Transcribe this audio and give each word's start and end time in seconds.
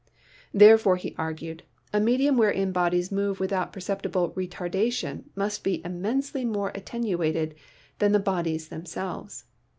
Therefore, 0.51 0.95
he 0.95 1.13
argued, 1.15 1.61
a 1.93 1.99
medium 1.99 2.35
wherein 2.35 2.71
bodies 2.71 3.11
move 3.11 3.39
without 3.39 3.71
perceptible 3.71 4.31
retardation 4.31 5.25
must 5.35 5.63
be 5.63 5.79
immensely 5.85 6.43
more 6.43 6.71
attenuated 6.73 7.53
than 7.99 8.11
the 8.11 8.17
bodies 8.17 8.69
themselves. 8.69 9.43